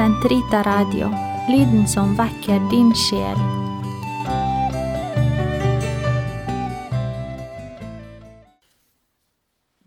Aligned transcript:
Sentrita 0.00 0.62
Radio, 0.62 1.10
lyden 1.52 1.88
som 1.88 2.14
vekker 2.16 2.62
din 2.70 2.88
sjel. 2.96 3.40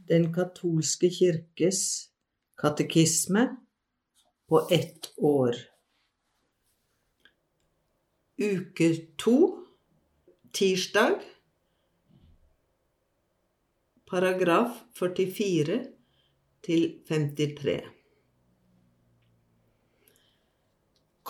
Den 0.06 0.28
katolske 0.36 1.10
kirkes 1.10 1.80
katekisme 2.62 3.48
på 4.46 4.62
ett 4.70 5.10
år. 5.18 5.58
Uke 8.38 8.92
to, 9.18 9.66
tirsdag, 10.54 11.26
paragraf 14.06 14.78
44 14.94 15.82
til 16.62 16.88
53. 17.10 18.03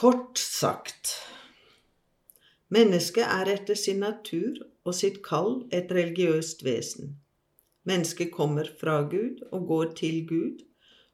Kort 0.04 0.38
sagt 0.38 1.14
Mennesket 2.76 3.24
er 3.24 3.48
etter 3.54 3.78
sin 3.80 4.02
natur 4.04 4.58
og 4.84 4.98
sitt 4.98 5.22
kall 5.24 5.62
et 5.72 5.94
religiøst 5.96 6.66
vesen. 6.68 7.14
Mennesket 7.88 8.34
kommer 8.36 8.68
fra 8.82 8.98
Gud 9.08 9.40
og 9.54 9.64
går 9.70 9.94
til 10.02 10.18
Gud, 10.28 10.60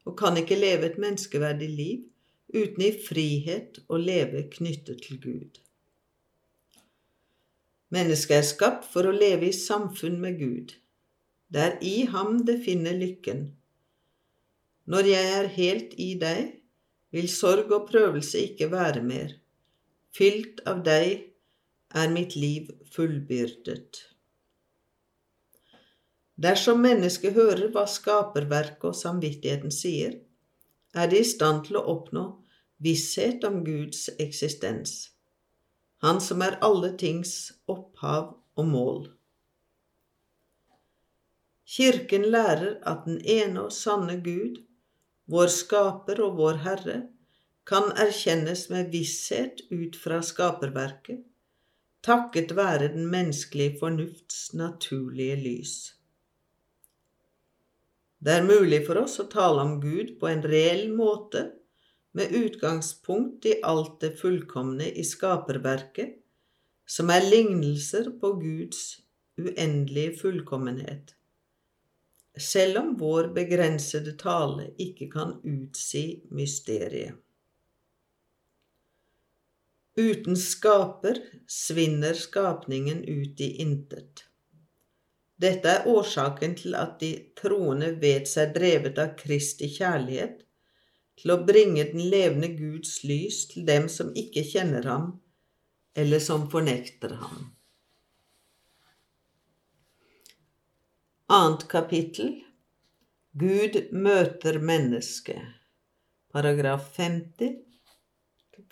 og 0.02 0.18
kan 0.18 0.42
ikke 0.42 0.58
leve 0.58 0.90
et 0.90 0.98
menneskeverdig 0.98 1.70
liv 1.70 2.02
uten 2.50 2.86
i 2.88 2.90
frihet 3.06 3.78
å 3.86 4.02
leve 4.10 4.48
knyttet 4.58 5.06
til 5.06 5.22
Gud. 5.22 5.62
Mennesket 7.94 8.40
er 8.40 8.52
skapt 8.52 8.90
for 8.90 9.06
å 9.06 9.14
leve 9.14 9.52
i 9.52 9.58
samfunn 9.60 10.18
med 10.18 10.42
Gud. 10.42 10.74
Det 11.46 11.68
er 11.68 11.78
i 11.78 12.08
ham 12.10 12.40
det 12.42 12.58
finner 12.66 12.98
lykken. 12.98 13.52
Når 14.90 15.14
jeg 15.14 15.36
er 15.38 15.54
helt 15.62 15.94
i 15.94 16.16
deg, 16.18 16.56
vil 17.14 17.28
sorg 17.30 17.72
og 17.74 17.88
prøvelse 17.90 18.38
ikke 18.50 18.70
være 18.72 19.02
mer. 19.02 19.34
Fylt 20.14 20.62
av 20.70 20.82
deg 20.86 21.26
er 21.94 22.12
mitt 22.12 22.36
liv 22.38 22.70
fullbyrdet. 22.94 24.04
Dersom 26.40 26.80
mennesket 26.80 27.34
hører 27.36 27.68
hva 27.74 27.84
skaperverket 27.90 28.86
og 28.90 28.96
samvittigheten 28.96 29.74
sier, 29.74 30.14
er 30.96 31.10
det 31.10 31.20
i 31.20 31.28
stand 31.28 31.66
til 31.66 31.78
å 31.78 31.86
oppnå 31.92 32.24
visshet 32.80 33.44
om 33.44 33.62
Guds 33.64 34.08
eksistens, 34.18 35.10
Han 36.00 36.16
som 36.24 36.40
er 36.40 36.54
alle 36.64 36.94
tings 36.96 37.52
opphav 37.68 38.30
og 38.56 38.66
mål. 38.66 39.02
Kirken 41.68 42.24
lærer 42.32 42.78
at 42.88 43.04
den 43.04 43.20
ene 43.20 43.66
og 43.66 43.74
sanne 43.76 44.16
Gud 44.24 44.62
vår 45.30 45.50
Skaper 45.54 46.20
og 46.24 46.38
vår 46.40 46.62
Herre, 46.64 47.00
kan 47.70 47.92
erkjennes 48.02 48.64
med 48.72 48.90
visshet 48.90 49.60
ut 49.70 49.94
fra 50.00 50.18
skaperverket, 50.26 51.20
takket 52.02 52.54
være 52.56 52.88
den 52.96 53.06
menneskelige 53.12 53.76
fornufts 53.78 54.48
naturlige 54.58 55.36
lys. 55.38 55.74
Det 58.20 58.34
er 58.36 58.48
mulig 58.48 58.82
for 58.88 59.00
oss 59.04 59.20
å 59.22 59.28
tale 59.32 59.62
om 59.62 59.78
Gud 59.80 60.16
på 60.20 60.28
en 60.28 60.42
reell 60.44 60.88
måte 60.92 61.46
med 62.16 62.34
utgangspunkt 62.36 63.46
i 63.46 63.60
alt 63.64 64.00
det 64.02 64.16
fullkomne 64.18 64.90
i 64.90 65.06
skaperverket, 65.06 66.18
som 66.90 67.12
er 67.14 67.22
lignelser 67.28 68.10
på 68.20 68.34
Guds 68.42 68.82
uendelige 69.38 70.18
fullkommenhet 70.18 71.14
selv 72.38 72.78
om 72.78 72.94
vår 72.98 73.32
begrensede 73.34 74.14
tale 74.18 74.70
ikke 74.78 75.10
kan 75.12 75.34
utsi 75.42 76.04
mysteriet. 76.30 77.18
Uten 79.98 80.36
skaper 80.38 81.18
svinner 81.50 82.14
skapningen 82.14 83.02
ut 83.04 83.40
i 83.40 83.50
intet. 83.62 84.24
Dette 85.40 85.72
er 85.72 85.88
årsaken 85.88 86.54
til 86.56 86.76
at 86.78 86.98
de 87.00 87.10
troende 87.36 87.90
vet 88.00 88.28
seg 88.28 88.54
drevet 88.54 89.00
av 89.00 89.16
Kristi 89.18 89.70
kjærlighet 89.72 90.44
til 91.20 91.32
å 91.34 91.40
bringe 91.44 91.84
den 91.90 92.06
levende 92.12 92.52
Guds 92.56 93.00
lys 93.04 93.46
til 93.50 93.66
dem 93.68 93.88
som 93.92 94.12
ikke 94.16 94.44
kjenner 94.46 94.86
ham, 94.88 95.10
eller 95.96 96.22
som 96.22 96.46
fornekter 96.52 97.16
ham. 97.20 97.50
Annet 101.30 101.68
kapittel 101.70 102.30
Gud 103.38 103.76
møter 103.94 104.56
mennesket. 104.58 105.38
Paragraf 106.34 106.88
50 106.96 107.52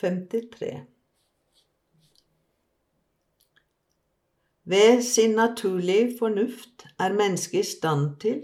53. 0.03 0.73
Ved 4.75 5.05
sin 5.07 5.39
naturlige 5.39 6.11
fornuft 6.19 6.89
er 6.99 7.15
mennesket 7.15 7.61
i 7.63 7.71
stand 7.71 8.11
til 8.27 8.43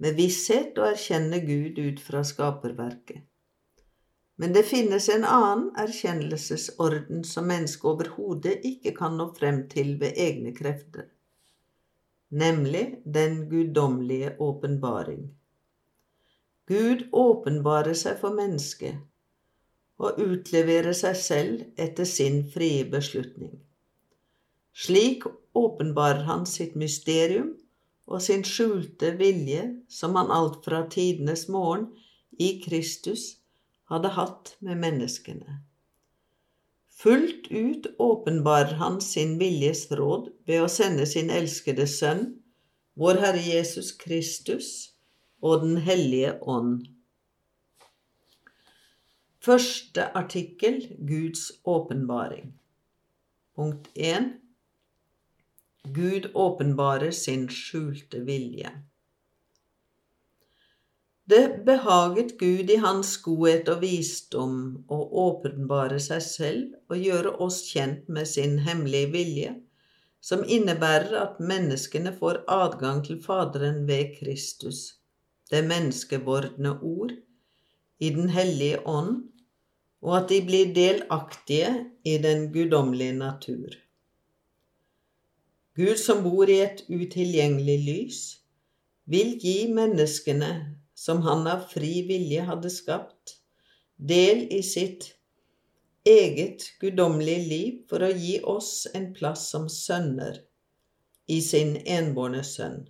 med 0.00 0.16
visshet 0.16 0.80
å 0.80 0.88
erkjenne 0.94 1.44
Gud 1.44 1.76
ut 1.76 2.00
fra 2.08 2.24
skaperverket. 2.24 3.20
Men 4.40 4.56
det 4.56 4.64
finnes 4.72 5.12
en 5.12 5.28
annen 5.28 5.68
erkjennelsesorden 5.76 7.20
som 7.20 7.52
mennesket 7.52 7.96
overhodet 7.96 8.62
ikke 8.64 8.96
kan 8.96 9.20
nå 9.20 9.34
frem 9.36 9.66
til 9.68 9.98
ved 10.00 10.16
egne 10.16 10.56
krefter 10.56 11.12
nemlig 12.32 13.02
den 13.04 13.48
guddommelige 13.50 14.36
åpenbaring. 14.40 15.26
Gud 16.66 17.08
åpenbarer 17.12 17.96
seg 17.98 18.20
for 18.22 18.34
mennesket 18.34 19.00
og 20.02 20.18
utleverer 20.22 20.96
seg 20.96 21.18
selv 21.18 21.64
etter 21.76 22.08
sin 22.08 22.40
frie 22.50 22.86
beslutning. 22.88 23.52
Slik 24.72 25.26
åpenbarer 25.54 26.24
han 26.26 26.46
sitt 26.48 26.74
mysterium 26.78 27.52
og 28.08 28.22
sin 28.24 28.42
skjulte 28.46 29.12
vilje, 29.18 29.66
som 29.88 30.16
han 30.16 30.32
alt 30.32 30.64
fra 30.64 30.86
tidenes 30.90 31.44
morgen 31.52 31.90
i 32.40 32.56
Kristus 32.64 33.36
hadde 33.92 34.14
hatt 34.16 34.56
med 34.64 34.80
menneskene. 34.80 35.60
Fullt 37.02 37.48
ut 37.50 37.86
åpenbarer 37.98 38.74
han 38.78 39.00
sin 39.00 39.34
viljes 39.38 39.88
råd 39.90 40.28
ved 40.46 40.62
å 40.62 40.68
sende 40.70 41.02
sin 41.10 41.32
elskede 41.34 41.88
Sønn, 41.90 42.28
vår 42.94 43.18
Herre 43.24 43.42
Jesus 43.42 43.88
Kristus 43.98 44.68
og 45.42 45.64
Den 45.64 45.80
hellige 45.82 46.36
ånd. 46.46 46.84
Første 49.42 50.06
artikkel 50.14 50.78
Guds 51.08 51.48
åpenbaring. 51.66 52.52
Punkt 53.58 53.90
1. 53.98 54.30
Gud 55.98 56.30
åpenbarer 56.38 57.10
sin 57.10 57.48
skjulte 57.50 58.22
vilje. 58.30 58.70
Det 61.30 61.64
behaget 61.66 62.38
Gud 62.38 62.70
i 62.70 62.76
Hans 62.82 63.12
godhet 63.22 63.68
og 63.70 63.84
visdom 63.84 64.56
å 64.90 64.96
åpenbare 65.24 66.00
seg 66.02 66.22
selv 66.26 66.90
og 66.90 66.98
gjøre 66.98 67.34
oss 67.46 67.60
kjent 67.68 68.08
med 68.10 68.26
sin 68.26 68.56
hemmelige 68.64 69.10
vilje, 69.12 69.52
som 70.18 70.42
innebærer 70.42 71.14
at 71.20 71.38
menneskene 71.38 72.10
får 72.18 72.42
adgang 72.50 73.04
til 73.06 73.20
Faderen 73.22 73.84
ved 73.86 74.16
Kristus, 74.18 74.98
det 75.50 75.62
menneskevordne 75.70 76.74
ord, 76.80 77.14
i 78.02 78.10
Den 78.10 78.28
hellige 78.34 78.82
ånd, 78.82 79.22
og 80.02 80.16
at 80.18 80.28
de 80.34 80.40
blir 80.42 80.74
delaktige 80.74 81.70
i 82.02 82.16
den 82.18 82.48
guddommelige 82.50 83.14
natur. 83.14 83.78
Gud 85.78 85.96
som 86.02 86.24
bor 86.26 86.50
i 86.50 86.58
et 86.66 86.82
utilgjengelig 86.90 87.78
lys, 87.86 88.22
vil 89.06 89.36
gi 89.38 89.70
menneskene 89.70 90.81
som 91.02 91.24
han 91.26 91.46
av 91.50 91.66
fri 91.72 92.04
vilje 92.06 92.44
hadde 92.46 92.70
skapt, 92.70 93.38
del 93.96 94.44
i 94.54 94.60
sitt 94.62 95.08
eget 96.06 96.68
guddommelige 96.80 97.48
liv 97.48 97.80
for 97.90 98.06
å 98.06 98.10
gi 98.14 98.36
oss 98.54 98.86
en 98.94 99.08
plass 99.16 99.48
som 99.50 99.68
sønner 99.70 100.38
i 101.26 101.40
sin 101.42 101.74
enbårne 101.76 102.42
sønn. 102.46 102.84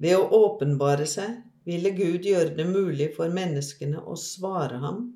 Ved 0.00 0.16
å 0.16 0.40
åpenbare 0.46 1.06
seg 1.08 1.36
ville 1.68 1.92
Gud 1.96 2.24
gjøre 2.28 2.56
det 2.56 2.68
mulig 2.68 3.10
for 3.16 3.32
menneskene 3.32 4.00
å 4.00 4.16
svare 4.20 4.80
ham, 4.80 5.06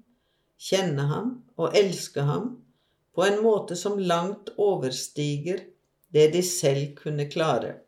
kjenne 0.61 1.05
ham 1.09 1.35
og 1.57 1.77
elske 1.77 2.25
ham 2.25 2.55
på 3.17 3.25
en 3.25 3.41
måte 3.45 3.77
som 3.77 4.01
langt 4.01 4.53
overstiger 4.61 5.65
det 6.13 6.31
de 6.35 6.43
selv 6.45 6.97
kunne 6.99 7.29
klare. 7.33 7.79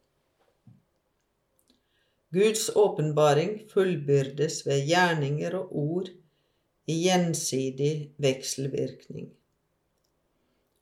Guds 2.32 2.70
åpenbaring 2.76 3.58
fullbyrdes 3.68 4.62
ved 4.66 4.86
gjerninger 4.88 5.56
og 5.58 5.74
ord 5.76 6.08
i 6.88 6.94
gjensidig 7.04 7.92
vekselvirkning. 8.24 9.26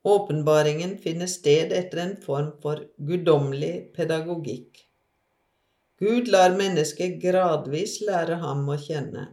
Åpenbaringen 0.06 0.94
finner 1.02 1.29
sted 1.29 1.75
etter 1.76 2.05
en 2.05 2.14
form 2.23 2.52
for 2.62 2.85
guddommelig 3.08 3.91
pedagogikk. 3.97 4.87
Gud 6.00 6.31
lar 6.32 6.55
mennesket 6.56 7.19
gradvis 7.20 7.99
lære 8.06 8.38
ham 8.47 8.62
å 8.70 8.79
kjenne. 8.81 9.26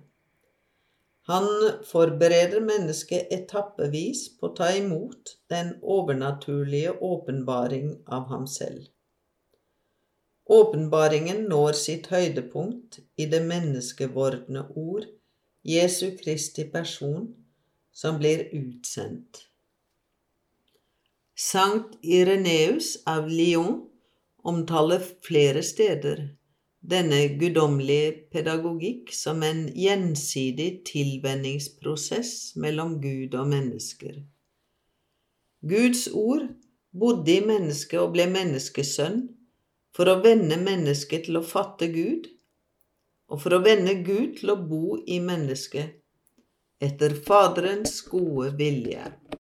Han 1.29 1.47
forbereder 1.85 2.65
mennesket 2.65 3.31
etappevis 3.35 4.25
på 4.39 4.49
å 4.49 4.55
ta 4.57 4.73
imot 4.75 5.37
den 5.53 5.75
overnaturlige 5.83 6.97
åpenbaring 7.13 7.93
av 8.07 8.27
ham 8.33 8.49
selv. 8.49 8.87
Åpenbaringen 10.47 11.43
når 11.51 11.75
sitt 11.75 12.07
høydepunkt 12.07 13.01
i 13.19 13.27
det 13.27 13.41
menneskevordne 13.43 14.63
ord, 14.79 15.03
Jesu 15.67 16.13
Kristi 16.15 16.63
person, 16.71 17.27
som 17.91 18.19
blir 18.21 18.45
utsendt. 18.55 19.43
Sankt 21.37 21.97
Ireneus 22.01 22.95
av 23.05 23.27
Lyon 23.29 23.83
omtaler 24.47 25.03
flere 25.25 25.61
steder 25.65 26.23
denne 26.87 27.19
guddommelige 27.39 28.13
pedagogikk 28.31 29.11
som 29.13 29.43
en 29.43 29.65
gjensidig 29.75 30.85
tilvenningsprosess 30.87 32.55
mellom 32.55 32.97
Gud 33.03 33.35
og 33.35 33.49
mennesker. 33.51 34.21
Guds 35.67 36.07
ord 36.13 36.47
bodde 36.95 37.33
i 37.35 37.43
mennesket 37.43 37.99
og 37.99 38.13
ble 38.15 38.29
menneskesønn 38.31 39.25
for 39.97 40.11
å 40.11 40.19
vende 40.21 40.59
mennesket 40.61 41.25
til 41.25 41.39
å 41.39 41.45
fatte 41.45 41.87
Gud, 41.89 42.27
og 43.33 43.41
for 43.41 43.57
å 43.57 43.63
vende 43.65 43.95
Gud 44.05 44.37
til 44.37 44.53
å 44.53 44.59
bo 44.61 44.99
i 45.09 45.17
mennesket 45.23 45.97
etter 46.85 47.15
Faderens 47.25 47.97
gode 48.05 48.51
vilje. 48.59 49.09